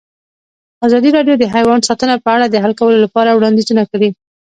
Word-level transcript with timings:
ازادي 0.87 1.09
راډیو 1.17 1.35
د 1.39 1.43
حیوان 1.53 1.79
ساتنه 1.87 2.15
په 2.23 2.29
اړه 2.35 2.45
د 2.49 2.55
حل 2.63 2.73
کولو 2.79 2.97
لپاره 3.05 3.29
وړاندیزونه 3.35 3.83
کړي. 3.91 4.09